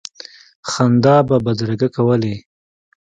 [0.69, 2.35] خندا به بدرګه کولې.